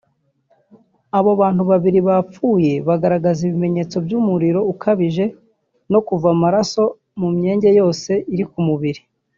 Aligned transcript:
Abo 1.17 1.31
bantu 1.41 1.61
babiri 1.71 1.99
bapfuye 2.07 2.73
bagaragazaga 2.87 3.47
ibimenyetso 3.49 3.95
by’umuriro 4.05 4.59
ukabije 4.73 5.25
no 5.91 5.99
kuva 6.07 6.27
amaraso 6.35 6.83
mu 7.19 7.27
myenge 7.35 7.69
yose 7.79 8.11
iri 8.35 8.45
ku 8.53 8.59
mubiri 8.69 9.01